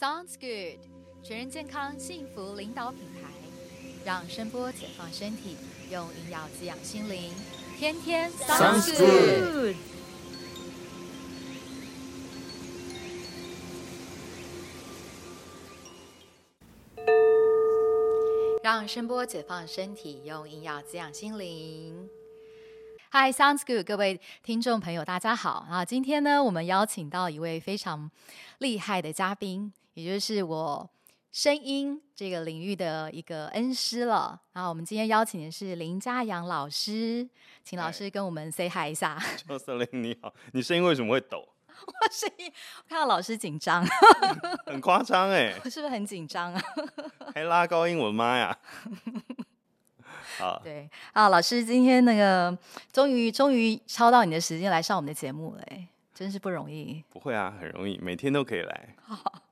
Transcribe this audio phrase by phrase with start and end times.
[0.00, 0.80] Sounds good，
[1.22, 3.28] 全人健康幸福领导品牌，
[4.02, 5.58] 让声波解放身体，
[5.90, 7.30] 用营养滋养心灵，
[7.78, 9.76] 天天 Sounds good。
[18.62, 22.08] 让声波解放身体，用营养滋养心灵。
[23.12, 25.84] Hi, sounds good，各位听众朋友，大家好啊！
[25.84, 28.10] 今天呢，我们邀请到一位非常
[28.58, 30.88] 厉害的嘉宾，也就是我
[31.32, 34.40] 声音这个领域的一个恩师了。
[34.52, 37.28] 然后我们今天邀请的是林嘉阳老师，
[37.64, 39.18] 请老师跟我们 say hi 一下。
[39.48, 41.48] 周森林你好，你声音为什么会抖？
[41.86, 43.86] 我声音，我看到老师紧张，
[44.66, 46.62] 很夸张哎，我是不是很紧张啊？
[47.34, 48.58] 还拉高音，我的妈呀！
[50.38, 52.56] 好，对啊，老师今天那个
[52.92, 57.02] 终于终于超到你的时间来上我们的节目了，哎，真是不容易。
[57.08, 58.94] 不会啊，很容易，每天都可以来。
[59.02, 59.42] 好，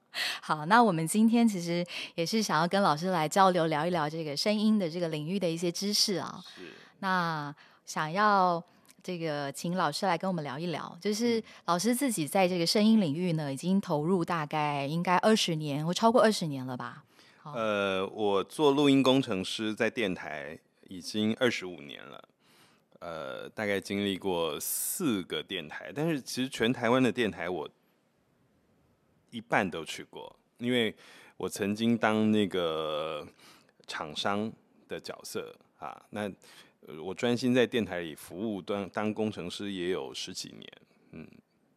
[0.66, 6.42] 那我们今天其实也是想要跟老师来交流聊一聊这个声音的这个领域的一些知识啊。
[6.56, 8.62] 是，那想要。
[9.00, 10.94] 这个，请老师来跟我们聊一聊。
[11.00, 17.04] 就是老师自己在这个声音领域呢，已经投入大概应该二十年或超过二十年了吧？
[17.44, 22.22] 呃，我做录音工程师，在电台已经二十五年了。
[22.98, 27.66] 呃，大概经历过四个电台，但是其实全台湾的电台我
[29.30, 30.94] 一半都去过，因为
[31.36, 33.26] 我曾经当那个
[33.86, 34.52] 厂商
[34.88, 36.30] 的角色啊，那。
[37.02, 40.72] 我专心在电台里服务，当当工程师也有十几年，
[41.10, 41.28] 嗯，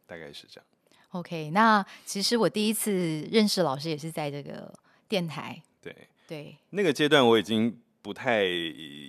[0.06, 0.64] 大概是这样。
[1.10, 4.72] OK，那其实我第一次认识老师也是在这个
[5.06, 5.60] 电台。
[5.82, 5.94] 对
[6.26, 8.44] 对，那个阶段我已经不太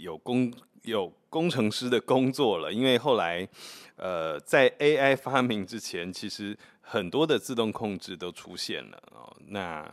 [0.01, 3.47] 有工有工程师的工作了，因为后来
[3.95, 9.35] 呃，在 AI 发明之前，其实很多的自动控制都出现了哦。
[9.47, 9.91] 那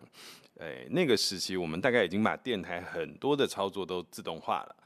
[0.58, 4.77] 哎，那个时期我们大概已经把电台很多的操作都自动化了。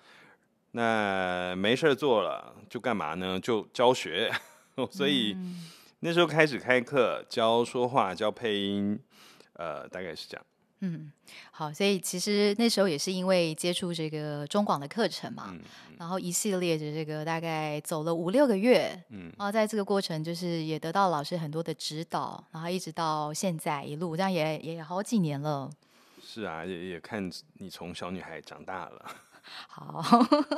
[0.71, 3.41] 那没事做了，就干嘛呢？
[3.41, 4.31] 就教学，
[4.91, 5.37] 所以
[6.01, 8.99] 那时候开始开课，教说话，教配音，
[9.55, 10.47] 呃，大概是这样。
[10.81, 11.11] 嗯，
[11.51, 15.55] 好，所以其实那时候也是因为接触这个中广的课程嘛，
[15.99, 25.71] 然后一系列的这个大概走了五六个月，嗯，然后在这个过程就是也得到老师很多的指导，然后一直到现在一路，这样也也好几年了。
[26.23, 29.07] 是啊，也也看你从小女孩长大了。
[29.69, 30.03] 好，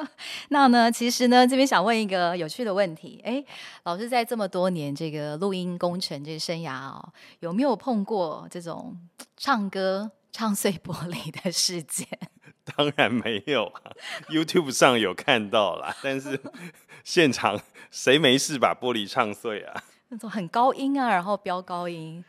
[0.51, 0.91] 那呢？
[0.91, 3.21] 其实呢，这边想问一个有趣的问题。
[3.25, 3.45] 哎，
[3.85, 8.97] 老师在这么多年这个录音工程这生涯哦，有没有碰过这种
[9.37, 12.07] 唱歌唱碎玻璃的事件？
[12.77, 13.93] 当然没有啊
[14.29, 16.41] ，YouTube 上有看到啦，但是
[17.05, 17.61] 现场
[17.91, 19.83] 谁没事把玻璃唱碎啊？
[20.09, 22.25] 那种很高音啊，然后飙高音。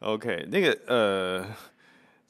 [0.00, 1.46] OK，那个呃，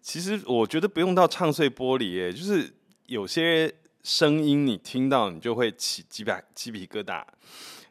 [0.01, 2.75] 其实我觉得不用到唱碎玻璃，哎，就是。
[3.09, 7.25] 有些声音你听到，你就会起鸡皮鸡皮疙瘩。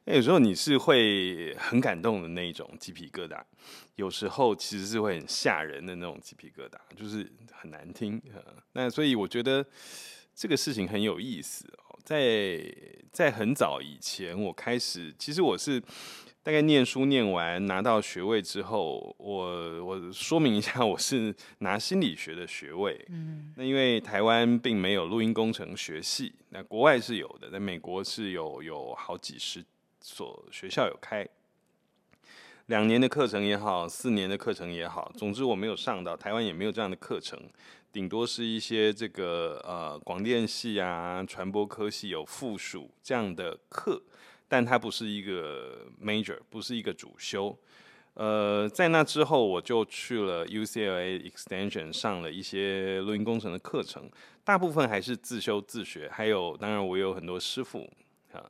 [0.06, 3.42] 那有时候你是会很感动的那一种鸡皮疙瘩，
[3.96, 8.22] 有时候其实是会很吓人的那种鸡皮疙瘩，就是很难听。
[8.74, 9.66] 那所以我觉得
[10.36, 11.98] 这个事情很有意思哦。
[12.06, 12.64] 在
[13.12, 15.82] 在很早以前，我开始其实我是。
[16.48, 23.06] 大概念书念完拿到学位之后，我我说明一下，我是拿心理学的学位。
[23.10, 29.62] 嗯，那因为台湾并没有录音工程学系，那国外是有的，在美国是有有好几十
[30.00, 31.28] 所学校有开，
[32.68, 37.38] 两年的课程也好，四年的课程也好，总之我没有上到，台湾也没有这样的课程，
[37.92, 44.02] 顶多是一些这个呃广电系啊、传播科系有附属这样的课。
[44.48, 47.58] 但它不是一个 major，不是一个主修。
[48.14, 54.10] 呃，在那之后，我就去了 UCLA Extension 上了一些录音工程的课程，
[54.44, 56.10] 大部分还是自修自学。
[56.12, 57.88] 还有，当然我有很多师傅
[58.32, 58.44] 啊。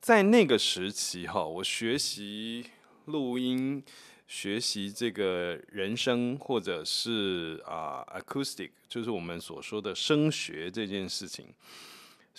[0.00, 2.64] 在那个时期哈，我学习
[3.04, 3.84] 录音，
[4.26, 11.52] 学习这个人声，或者是啊 acoustic，就是我们所说的声学这件事情。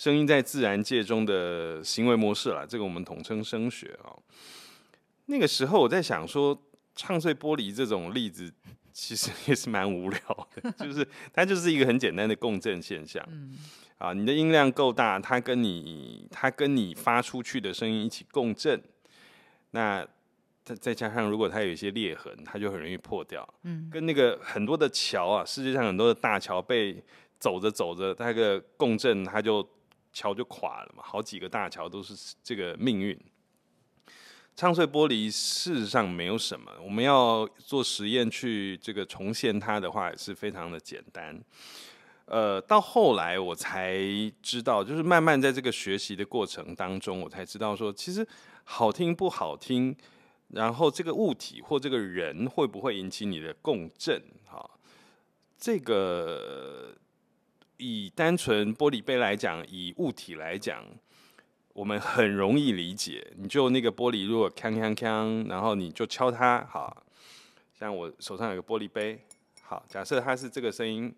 [0.02, 4.10] 声音在自然界中的行为模式啦，这个我们统称声学啊。
[5.26, 6.60] 那个时候我在想说，
[6.96, 8.52] 唱碎玻璃这种例子
[8.92, 13.24] 其实也是蛮无聊的， 就是它就是一个很简单的共振现象。
[13.30, 13.56] 嗯
[13.98, 18.82] 啊，你的音量够大，它跟你它跟你发出去的声音一起共振，
[19.70, 20.04] 那
[20.64, 23.48] 再再加上如果它有一些裂痕，它就很容易破掉。
[23.62, 27.00] 嗯，跟那个很多的桥啊，世界上很多的大桥被
[27.38, 29.64] 走着走着，那个共振它就。
[30.12, 33.18] 桥就垮了嘛，好几个大桥都是这个命运。
[34.54, 41.42] 唱碎玻璃事实上没有什么，我们要做实验去这个重现它的话，也是非常的简单。
[42.26, 43.98] 呃，到后来我才
[44.42, 48.26] 知道，就是慢慢在这个学习的过程当中，我才知道说，其实
[48.64, 49.94] 好听不好听，
[50.48, 54.70] 然后这个物体或这个人会不会引起你的共振，哈，
[55.58, 56.71] 这个
[57.82, 60.84] 以单纯玻璃杯来讲，以物体来讲，
[61.72, 63.26] 我们很容易理解。
[63.36, 67.04] 你就那个玻璃，如果锵锵锵，然后你就敲它，好
[67.74, 69.20] 像我手上有个玻璃杯。
[69.62, 71.12] 好，假设它是这个声音，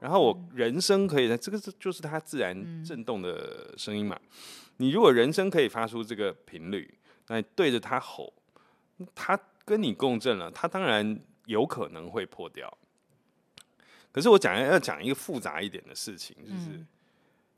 [0.00, 4.18] 然后我人声可以，这个是就是它自然震动的声音嘛。
[4.78, 8.32] 你如果人声可以发出这个频率，那对着它吼，
[9.14, 12.72] 它跟你共振了，它当然有可能会破掉。
[14.16, 16.82] 可是我讲要讲一个复杂一点的事情，就是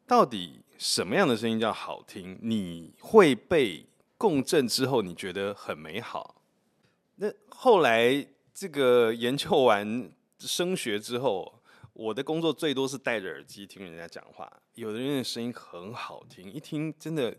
[0.04, 2.36] 到底什么样的声音叫好听？
[2.42, 6.42] 你会被共振之后，你觉得很美好。
[7.14, 10.10] 那后来这个研究完。
[10.40, 11.60] 声学之后，
[11.92, 14.48] 我的工作最多是戴着耳机听人家讲话。
[14.74, 17.36] 有的人的声音很好听，一听真的。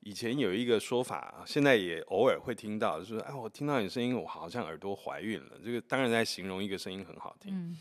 [0.00, 5.58] 以前有一个说法，现在也偶尔会听到，就是哎，我听到你声音，我好像耳朵怀孕了。
[5.64, 7.74] 这个当然在形容一个声音很好听。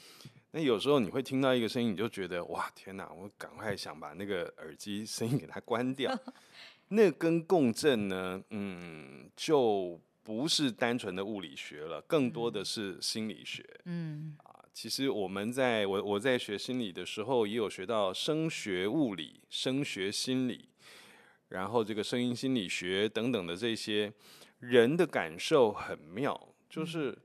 [0.51, 3.09] 那有时候你会听到一个声音，你就觉得哇，天哪！
[3.11, 6.17] 我赶快想把那个耳机声音给它关掉。
[6.89, 9.99] 那跟共振呢，嗯，就。
[10.21, 13.65] 不是单纯的物理学了，更多的是心理学。
[13.85, 20.69] 嗯啊，其实我们在我我在学心理的时候，也有学到声学物理、声学心理，
[21.47, 24.13] 然后这个声音心理学等等的这些
[24.59, 27.17] 人的感受很妙，就是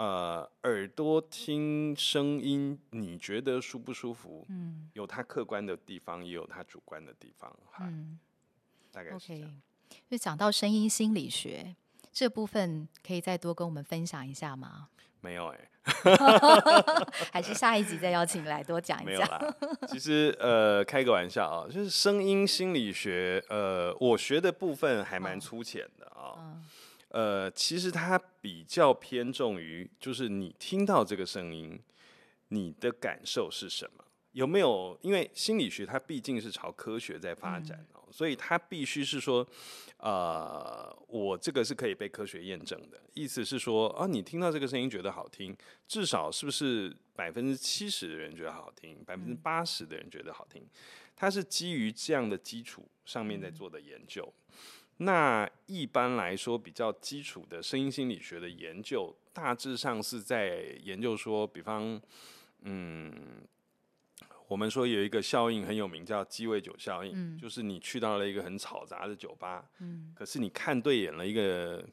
[0.00, 4.46] 呃耳朵听声音，你觉得舒不舒服？
[4.48, 7.54] 嗯，有它客观的地方，也有它主观的地方。
[7.80, 8.18] 嗯，
[8.90, 9.60] 大概是这样。
[10.08, 11.76] 就讲到声音心理学。
[12.10, 14.88] 这部分可以再多跟我们分享一下吗？
[15.20, 15.70] 没有哎，
[17.30, 19.54] 还是下一集再邀请来多讲一下。
[19.86, 26.56] 其实呃，开个玩笑啊，就是声音心理学，呃，我学的部分还蛮粗浅的啊。
[27.10, 31.80] 呃，其实它比较偏重于，就是你听到这个声音，
[32.48, 34.04] 你的感受是什么？
[34.32, 34.96] 有没有？
[35.02, 39.44] 因为心理学它毕竟是朝科学在发展哦，所以它必须是说，
[39.96, 43.02] 呃，我这个是可以被科学验证的。
[43.12, 45.56] 意思是说，啊，你听到这个声音觉得好听，
[45.88, 50.64] 至少是不是百分之七十的人觉得好听，百分之八十的人觉得好听？
[51.16, 54.32] 它是基于这样的基础上面在做的研究。
[55.02, 62.00] 那一般来说，比较基础的声音心理学的研究，大致上是在研究说，比方，
[62.62, 63.12] 嗯。
[64.48, 69.64] 我们说有一个效应很有名，叫鸡尾酒效应，就是你去到了一个很嘈杂的酒吧，
[70.12, 71.86] 可是你看对眼了一个，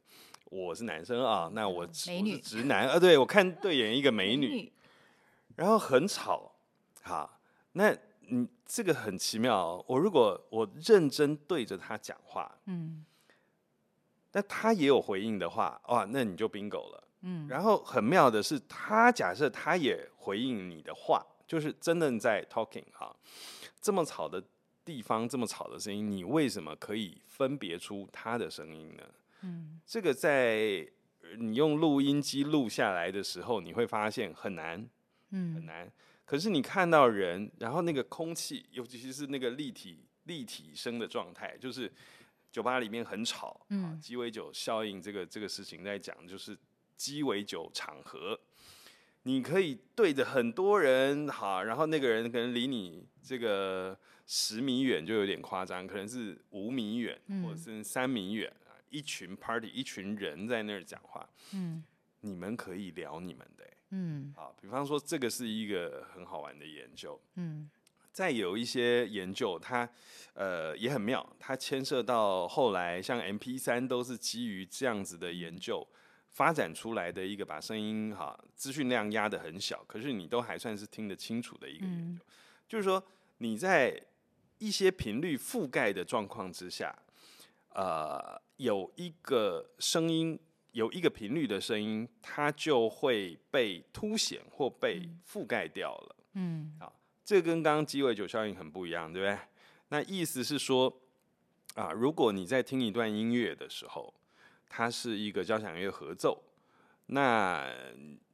[0.45, 4.73] 我是男生啊，那我是直男啊，对我看对眼一个 美女，
[5.55, 6.51] 然后很吵，
[7.03, 7.39] 好，
[7.73, 7.95] 那
[8.27, 13.05] 你这个很奇妙，我如果我认真对着他讲话，嗯，
[14.31, 21.25] 那他也有回应的话，哇，那你就 bingo 了，嗯，然后很妙的是，他假设他也回应你的话。
[21.47, 23.15] 就是真的在 talking 哈，
[23.79, 24.43] 这么吵的
[24.83, 29.03] 地方，这么吵的声音，你为什么可以分别出他的声音呢？
[29.43, 30.85] 嗯，这个在
[31.39, 34.85] 你用录音机录下来的时候，你会发现很难，
[35.29, 35.89] 嗯，很难。
[36.27, 41.89] 可是你看到人，然后那个空气，尤其是那个立体立体声的状态，就是
[42.51, 46.57] 酒吧里面很吵，嗯，鸡尾酒效应这个这个事情在讲，就是
[46.97, 48.37] 鸡尾酒场合。
[49.23, 57.41] 你可以对着很多人哈，然后那个人可能离你这个十米远就有点夸张，可能是五米远嗯。
[57.43, 61.81] 或者是三米远啊，一群 party 一群人在那儿讲话，嗯，
[62.19, 67.69] 你们可以聊你们的，嗯，好，比方说这个是一个很好玩的研究，嗯，
[68.11, 69.89] 再有一些研究它
[70.33, 75.87] 呃也很妙，它牵涉到后来像 M P 三都是基于这样子的研究。
[76.29, 82.23] 发展出来的一个把声音哈资讯量压得很小，可是你都还算是听得清楚的一个研究，
[82.67, 83.03] 就是说
[83.39, 83.99] 你在
[84.59, 86.95] 一些频率覆盖的状况之下，
[87.69, 90.39] 呃，有一个声音，
[90.77, 96.15] 有一个频率的声音，它就会被凸显或被覆盖掉了。
[96.33, 96.93] 嗯，好，
[97.25, 99.37] 这跟刚刚鸡尾酒效应很不一样，对不对？
[99.89, 101.01] 那意思是说，
[101.73, 104.13] 啊，如果你在听一段音乐的时候。
[104.69, 106.43] 它是一个交响乐合奏，
[107.05, 107.65] 那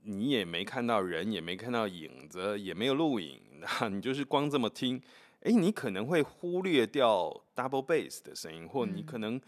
[0.02, 5.00] 你也没看到人，也没看到影子，也没有录影， 那你就是光这么听，
[5.42, 9.40] 哎，你可能会忽略掉 double bass 的声音，或你可能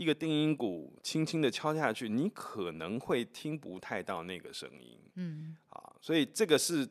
[0.00, 4.98] 一个定音鼓轻轻的敲下去，你可能会听不太到那个声音。
[5.16, 6.88] 嗯啊，所以这个是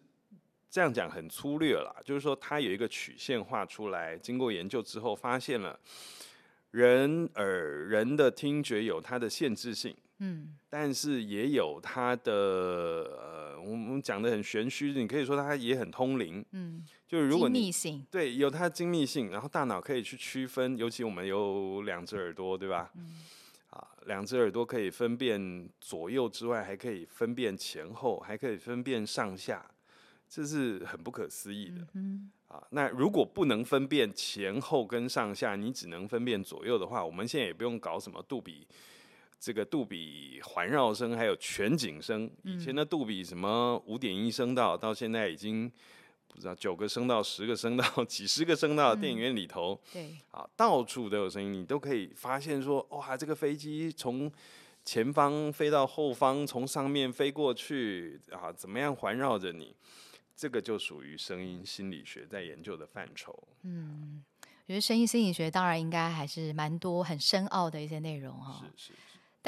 [0.69, 5.79] 这样讲很粗略啦，就是说它有一个曲线画出来，经过研究之后发现了
[6.69, 22.91] 人耳人的听觉有它的限制性，嗯但是也有它的呃，我们讲的很玄虚，你可以说它也很通灵，嗯，就是如果精你密性，对有它的精密性，然后大脑可以去区分，尤其我们有两只耳朵，对吧？
[22.95, 23.15] 嗯
[23.69, 29.63] 啊，两只耳朵可以分辨左右之外，还可以分辨前后，还可以分辨上下，
[30.27, 31.87] 这是很不可思议的。
[31.93, 38.65] 嗯啊，那如果不能分辨前后跟上下，你只能分辨左右的话，我们现在也不用搞什么杜比，
[39.39, 42.29] 这个杜比环绕声，还有全景声。
[42.43, 45.71] 以前的杜比什么五点一声道，到现在已经
[46.27, 54.31] 不知道九个声道、十个声道、 几十个声道，电影院里头对，啊，到处都有声音，你都可以发现说，哇，这个飞机从
[54.83, 59.75] 前方飞到后方，从上面飞过去啊，怎么样环绕着你？
[60.35, 63.37] 这个就属于声音心理学在研究的范畴。
[63.63, 68.99] 嗯，我觉得声音心理学当然应该还是蛮多很深奥的一些内容哈、是是是，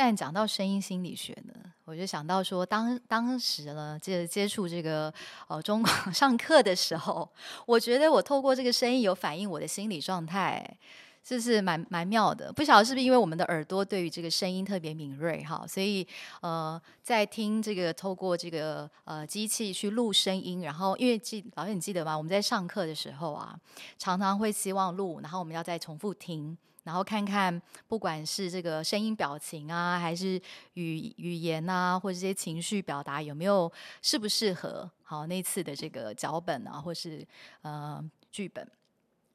[0.03, 1.53] 但讲到声音心理学呢，
[1.85, 5.13] 我就想到说当当时呢，接接触这个
[5.47, 7.29] 呃中广 上课的时候，
[7.67, 10.75] 我觉得我透过这个声音有反映我的心理状态。
[11.23, 16.05] 这是蛮蛮妙的，不晓得是不是因为我们的耳朵对于这个声音特别敏锐哈，所以
[16.41, 22.17] 呃，在听这个透过这个呃机器去录声音，然后因为记老师你记得吗？
[22.17, 23.55] 我们在上课的时候啊，
[23.99, 30.41] 常常会希望录，然后我们要再重复听，然后看看不管是这个声音表情啊，还是
[30.73, 33.71] 语语言啊，或者这些情绪表达有没有
[34.01, 37.25] 适不适合好那次的这个脚本啊，或是
[37.61, 38.67] 呃剧本。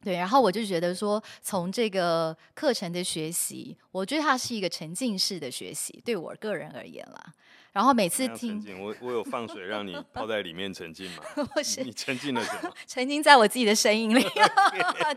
[0.03, 7.35] 对，然后我就觉得说，从这个课程的学习，我觉得它是一个沉浸式的学习，对我个人而言啦。
[7.76, 11.23] 然后每次听，我我有放水让你 泡在里面沉浸吗？
[11.85, 12.73] 你沉浸了什么？
[12.88, 14.25] 沉浸在我自己的声音里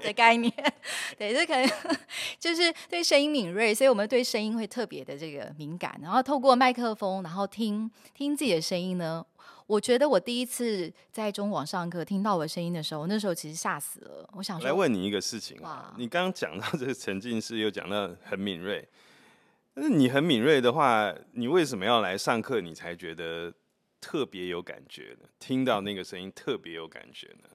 [0.01, 0.53] 的概念。
[1.17, 1.97] 对，这可能
[2.37, 5.97] 就是对声音敏锐，所以我们对声音会特别的这个敏感。
[6.03, 9.25] 然后透过麦克风，然后听听自己的声音呢。
[9.65, 14.29] 我觉得我第一次在中广上课听到我的声音的时候，那时候其实吓死了。
[14.33, 18.85] 我想我来说，问你一个事情啊，你刚刚讲到这个沉浸式，又讲到很敏锐，
[19.79, 22.59] 但是你很敏锐的话，你为什么要来上课？
[22.59, 23.53] 你才觉得
[24.01, 25.29] 特别有感觉呢？
[25.39, 27.47] 听到那个声音特别有感觉呢？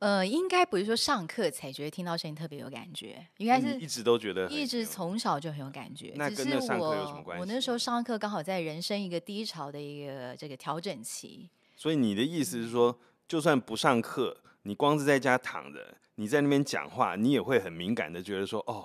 [0.00, 18.84] 呃，应该不是说上课才觉得听到声音特别有感觉，应该是一直都觉得一直从小就很有感觉，那跟那上课我有什么关系我那时候上课刚好在人生一个低潮的一个这个调整期，所以你的意思是说，就算不上课，你光是在家躺着，你在那边讲话，你也会很敏感的觉得说，哦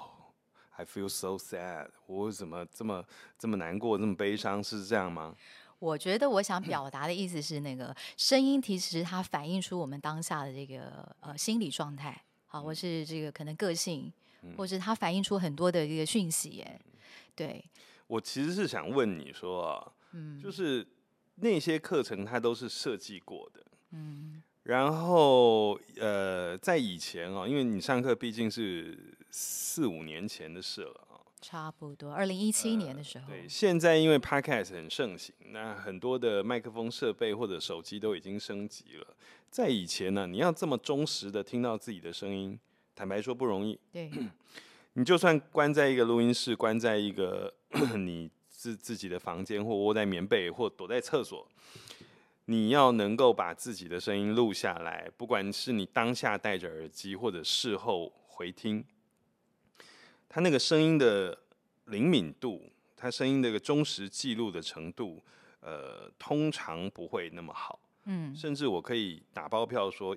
[0.77, 3.03] ，I feel so sad，我为什么这么
[3.38, 5.36] 这么难过，这么悲伤，是这样吗？
[5.79, 14.12] 我觉得我想表达的意思是，那个声音其实它反映出我们当下的这个呃心理状态，好，或是这个可能个性，
[14.55, 16.79] 或是它反映出很多的一个讯息，哎，
[17.36, 17.63] 对，
[18.07, 20.41] 我其实是想问你说啊，嗯。
[20.41, 20.88] 就是
[21.36, 24.41] 那些课程它都是设计过的，嗯。
[24.63, 31.22] 然后呃，在以前哦，因为你上课毕竟是四五年前的事了啊。
[31.39, 39.15] 差不多，二零一七年的时候，对，现在因为 Podcast 很盛行，那很多的麦克风设备或者手机都已经升级了。
[39.51, 42.60] 在以前呢，你要这么忠实的听到自己的声音，
[42.96, 43.79] 坦白说不容易。
[43.91, 44.10] 对，
[44.94, 47.53] 你就算关在一个录音室，关在一个
[47.96, 51.48] 你自自己的房间，或窝在棉被，或躲在厕所，
[52.46, 58.84] 你要能够把自己的声音录下来，不管是你当下戴着耳机，或者事后回听，
[60.29, 61.38] 它那个声音的
[61.86, 65.24] 灵敏度，他声音的一个忠实记录的程度，
[65.62, 67.79] 呃，通常不会那么好。
[68.10, 70.15] 嗯甚至我可以打包票说，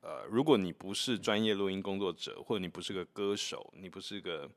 [0.00, 4.50] 呃，如果你不是专业录音工作者，或者你不是个歌手，你不是个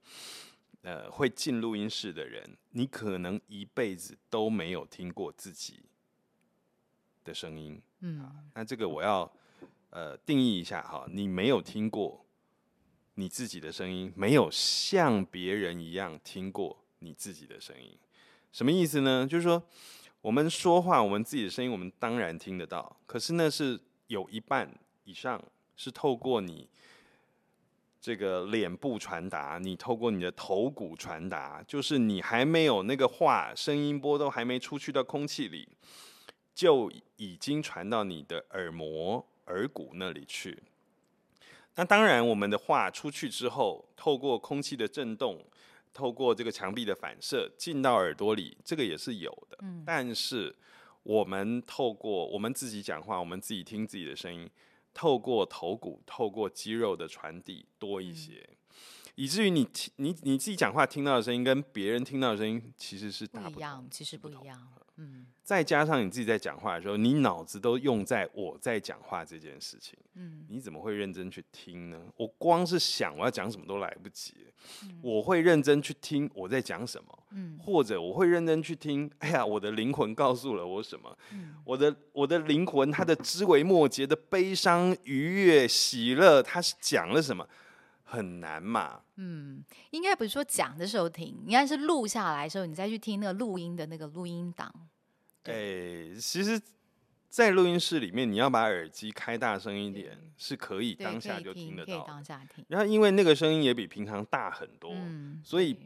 [0.82, 5.84] 呃会进录音室的人，你可能一辈子都没有听过自己
[7.24, 7.82] 的声音。
[8.02, 9.32] 嗯那这个我要
[9.92, 12.26] 呃定义一下哈，你没有听过
[13.22, 17.96] 你自己的声音，没有像别人一样听过你自己的声音，
[18.52, 19.28] 什么意思呢？
[19.30, 19.62] 就是说
[20.22, 24.74] 我们说话，我们自己的声音，我们当然听得到，可是那是有一半
[25.04, 25.40] 以上
[25.76, 26.68] 是透过你
[28.00, 35.70] 这个脸部传达，你透过你的头骨传达，就是你还没有那个话，声音波都还没出去到空气里，
[36.56, 40.58] 就已经传到你的耳膜、耳骨那里去。
[41.76, 45.44] 那当然，我们的话出去之后，透过空气的震动，
[45.94, 49.58] 透过这个墙壁的反射进到耳朵里，这个也是有的。
[49.62, 50.56] 嗯但是
[51.04, 54.50] 我们透过我们自己讲话，我们自己听自己的声音，
[54.94, 58.48] 透过头骨、透过肌肉的传递多一些，
[59.16, 64.72] 以至于你听你你自己讲话听到的声音跟别人听到的声音其实是大不不一样，其实不一样。
[65.02, 72.00] 嗯再加上你自己在讲话的时候，你脑子都用在我在讲话这件事情，嗯你怎么会认真去听呢？
[72.16, 74.34] 我光是想我要讲什么都来不及，
[74.84, 81.18] 嗯我会认真去听我在讲什么，嗯或者我会认真去听，哎呀，我的灵魂告诉了我什么？
[81.34, 87.46] 嗯我的我的灵魂，它的枝微末节的悲伤、愉悦、喜乐，它是讲了什么？
[88.04, 89.02] 很难嘛？
[89.16, 94.74] 嗯，应该不是说讲的时候听，应该是录下来的时候，你再去听那个录音的那个录音档。
[95.44, 96.62] 哎、其实，
[97.30, 101.94] 在录音室里面，你要把耳机开大声一点，是可以，当下就听，得到。
[101.94, 102.64] 可以当下听。
[102.68, 105.78] 然后，因为那个声音也比平常大很多，嗯，所以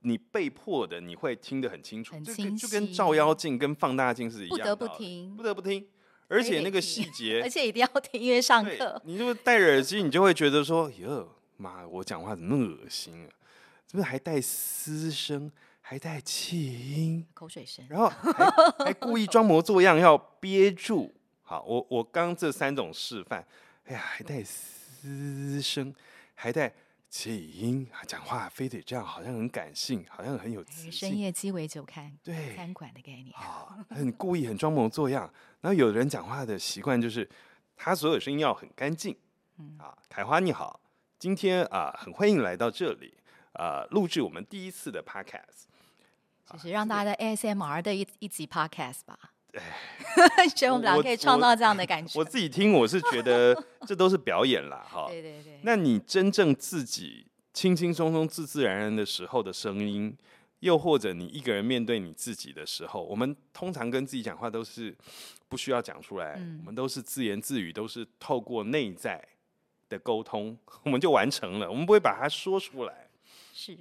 [0.00, 5.86] 你被迫的你会听得很清楚，就跟就跟照妖镜跟放大镜是一样的不得不听不得不听。
[6.28, 9.00] 而且那个细节而，且一定要听，因为上课。
[9.04, 13.30] 你就戴着耳机，你就会觉得说，哟妈，我讲话怎么那么恶心啊？
[13.88, 15.48] 是不是还带嘶声，
[15.88, 17.24] 还带气音？
[17.32, 17.86] 口水声。
[17.88, 18.50] 然后还
[18.86, 21.14] 还故意装模作样要憋住。
[21.42, 23.46] 好，我我刚这三种示范，
[23.84, 25.94] 哎呀，还带嘶声，
[26.34, 26.74] 还带
[27.08, 33.32] 气音，啊讲话非得这样，好像很感性，好像很有深，夜鸡尾酒看对餐馆的概念。
[33.36, 35.32] 啊，很故意，很装模作样。
[35.60, 37.30] 然后有人讲话的习惯就是，
[37.76, 39.16] 他所有声音要很干净。
[39.58, 40.80] 嗯啊，凯花你好，
[41.16, 43.14] 今天啊，很欢迎来到这里，
[43.52, 45.66] 啊，录制我们第一次的 podcast。
[46.52, 49.18] 就是让大家的 ASMR 的一一集 podcast 吧。
[50.36, 52.18] 哎所 以我们俩可以创造这样的感觉。
[52.18, 55.06] 我自己听，我是觉得这都是表演啦，哈。
[55.10, 55.60] 对对对。
[55.62, 60.14] 那你真正自己轻轻松松、自自然然的时候的声音，
[60.60, 64.94] 又或者你一个人面对你自己的时候，我们通常跟自己讲话都是
[65.48, 69.22] 不需要讲出来，嗯我们都是自言自语，都是透过内在
[69.88, 73.08] 的沟通，我们就完成了，我们不会把它说出来。
[73.54, 73.74] 是，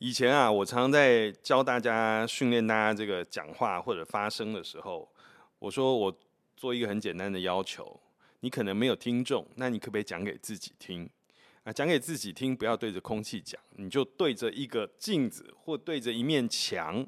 [0.00, 5.06] 以前啊，我常常在教大家训练大家这个讲话或者发声的时候，
[5.58, 6.18] 我说我
[6.56, 8.00] 做一个很简单的要求，
[8.40, 11.06] 你可能没有听众，那你可不可以讲给自己听？
[11.64, 17.06] 啊，讲给自己听，不要对着空气讲，你就对着一个镜子或对着一面墙，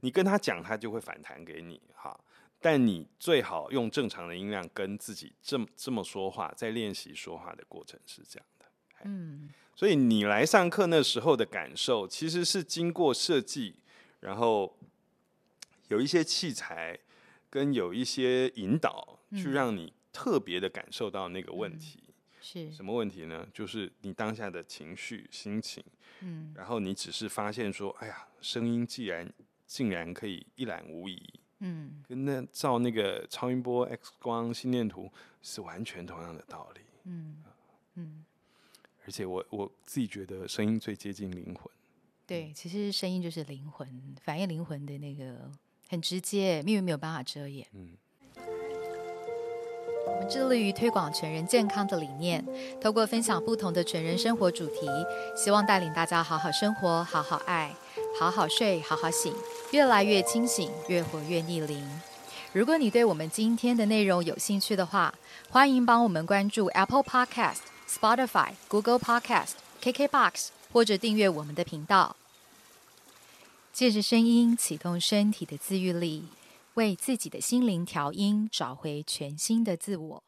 [0.00, 2.14] 你跟他讲，他就会反弹给你哈。
[2.60, 8.66] 但你最好用正常的音量跟自己这么这么说话，在练习说话的过程是这样的。
[9.04, 13.74] 嗯所以你来上课那时候的感受，其实是经过设计，
[14.20, 14.76] 然后
[15.88, 16.98] 有一些器材
[17.50, 22.00] 跟有一些引导，去嗯让你特别的感受到那个问题。
[22.40, 23.46] 是，什么问题呢？
[23.54, 25.82] 就是你当下的情绪、心情，
[26.20, 29.32] 嗯然后你只是发现说，哎呀，声音既然
[29.66, 31.20] 竟然可以一览无遗，
[31.60, 35.10] 嗯跟那照那个超音波、X 光、心电图
[35.42, 36.80] 是完全同样的道理。
[37.04, 37.42] 嗯
[37.94, 38.24] 嗯，
[39.06, 41.70] 而且我我自己觉得声音最接近灵魂。
[42.26, 43.86] 对，其实声音就是灵魂，
[44.22, 45.50] 反映灵魂的那个
[45.88, 47.66] 很直接，命运没有办法遮掩。
[47.72, 47.90] 嗯
[50.06, 52.44] 我们致力于推广全人健康的理念，
[52.78, 54.86] 透过分享不同的全人生活主题，
[55.34, 57.74] 希望带领大家好好生活、好好爱、
[58.20, 59.34] 好好睡、好好醒，
[59.72, 61.82] 越来越清醒，越活越逆龄。
[62.52, 65.12] 如果你对我们今天的内容有兴趣的话，
[65.48, 72.16] 欢迎帮我们关注 Apple Podcast、Spotify、Google Podcast、KKBox，或者订阅我们的频道。
[73.72, 76.24] 借着声音启动身体的自愈力，
[76.74, 80.23] 为自己的心灵调音，找回全新的自我。